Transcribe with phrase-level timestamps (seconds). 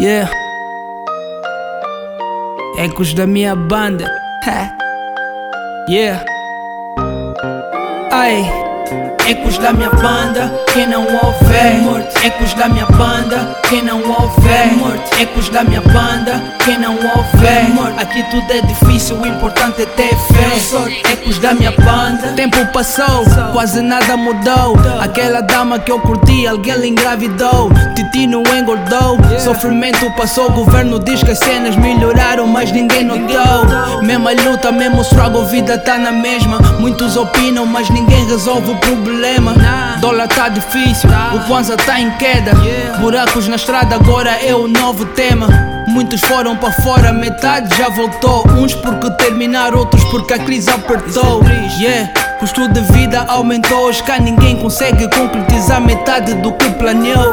[0.00, 0.30] Yeah.
[2.78, 4.08] Ecos da minha banda.
[5.88, 6.24] yeah.
[8.12, 8.67] Ai.
[9.26, 12.24] Ecos da minha banda, quem não ouve é morto.
[12.24, 15.20] Ecos da minha banda, quem não ouve é morto.
[15.20, 18.00] Ecos da minha banda, quem não ouve é morto.
[18.00, 21.12] Aqui tudo é difícil, o importante é ter fé.
[21.12, 24.76] Ecos da minha banda, tempo passou, quase nada mudou.
[25.00, 27.70] Aquela dama que eu curti, alguém engravidou.
[27.94, 30.46] Titi não engordou, sofrimento passou.
[30.48, 34.02] O governo diz que as cenas melhoraram, mas ninguém notou.
[34.02, 36.58] Mesma luta, mesmo struggle, vida tá na mesma.
[36.78, 39.54] Muitos opinam, mas ninguém resolve o problema.
[40.00, 42.52] Dólar tá difícil, o Kwanzaa tá em queda.
[43.00, 45.48] Buracos na estrada, agora é o novo tema.
[45.88, 48.46] Muitos foram para fora, metade já voltou.
[48.50, 51.42] Uns porque terminaram, outros porque a crise apertou.
[51.78, 52.27] Yeah.
[52.38, 57.32] Custo de vida aumentou, hoje cá ninguém consegue concretizar metade do que planeou.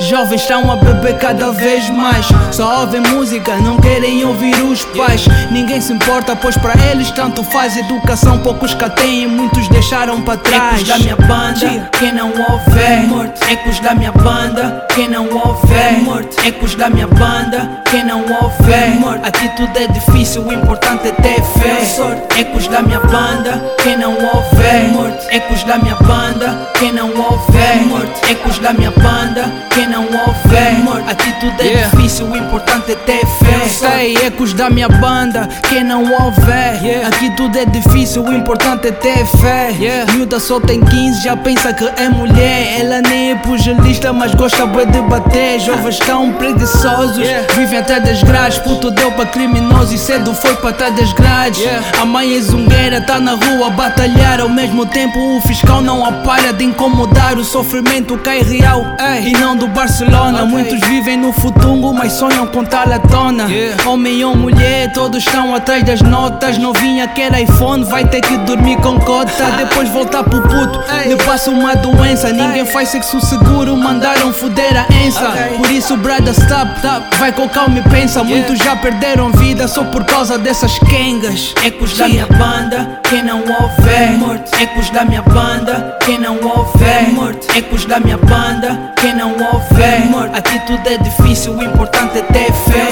[0.00, 5.26] Jovens estão a beber cada vez mais, só ouvem música, não querem ouvir os pais.
[5.50, 10.38] Ninguém se importa, pois para eles tanto faz educação, poucos cá têm, muitos deixaram para
[10.38, 10.82] trás.
[10.82, 13.50] Ecos da minha banda, quem não ouve é morto.
[13.50, 16.46] Ecos da minha banda, quem não ouve é morto.
[16.46, 19.26] Ecos da minha banda, quem não ouve é morto.
[19.26, 22.38] Aqui tudo é difícil, o importante é ter fé.
[22.38, 24.88] Ecos da minha banda, quem não ouve ouve é.
[25.30, 28.30] Ecos da minha banda, quem não ouve é morto.
[28.30, 31.10] Ecos da minha banda, quem não ouve é morto.
[31.10, 31.96] Aqui tudo é yeah.
[31.96, 33.68] difícil, o importante é ter fé.
[33.68, 36.38] Sei, ecos da minha banda, quem não ouve.
[36.82, 37.08] Yeah.
[37.08, 39.70] Aqui tudo é difícil, o importante é ter fé.
[39.78, 40.12] Yeah.
[40.12, 42.80] Miúda só tem 15, já pensa que é mulher.
[42.80, 45.60] Ela nem é pugilista, mas gosta bem de bater.
[45.60, 47.46] Jovens tão preguiçosos, yeah.
[47.54, 48.58] vivem até das grades.
[48.58, 51.62] Puto deu pra criminoso e cedo foi pra até das grades.
[52.00, 55.80] A mãe é zungueira, tá na rua a batalhar trabalhar ao mesmo tempo o fiscal
[55.80, 60.48] não apara de incomodar o sofrimento cai real Ei, e não do Barcelona okay.
[60.50, 63.88] muitos vivem no futungo mas sonham com tal à tona yeah.
[63.88, 68.76] homem ou mulher todos estão atrás das notas novinha quer iPhone vai ter que dormir
[68.78, 71.12] com cota depois voltar pro puto Ei.
[71.12, 75.56] lhe passa uma doença ninguém faz sexo seguro mandaram foder a ensa okay.
[75.56, 77.16] por isso brother stop, stop.
[77.18, 78.36] vai com calma e pensa yeah.
[78.36, 83.38] muitos já perderam vida só por causa dessas quengas ecos da minha banda quem não
[83.40, 83.78] ouve
[84.08, 84.50] é morto.
[84.60, 87.46] Ecos da minha banda, quem não ouve é morto.
[87.56, 90.36] Ecos da minha banda, quem não ouve é morto.
[90.36, 92.88] Aqui tudo é difícil, o importante é ter fé.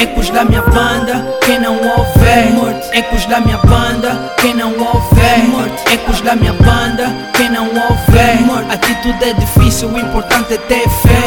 [0.00, 2.88] Ecos da minha banda, quem não ouve é morto.
[2.92, 5.92] Ecos da minha banda, quem não ouve é morto.
[5.92, 7.06] Ecos da minha banda,
[7.36, 8.72] quem não ouve é morto.
[8.72, 11.20] Aqui tudo é difícil, o importante é ter fé.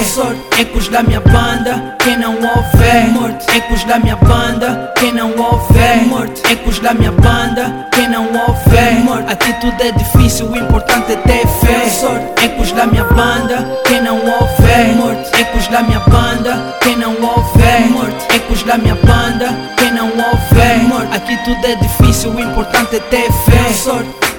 [0.60, 3.46] Ecos da minha banda, quem não ouve é morto.
[3.56, 6.42] Ecos da minha banda, quem não ouve é morto.
[6.74, 9.32] Ecos da minha banda, quem não ouve morto.
[9.32, 12.44] Aqui tudo é difícil, o importante é ter fé.
[12.44, 15.40] Ecos da minha banda, quem não ouve morto.
[15.40, 18.34] Ecos da minha banda, quem não ouve morto.
[18.34, 21.14] Ecos da minha banda, quem não ouve morto.
[21.14, 24.33] Aqui tudo é difícil, o importante é ter fé.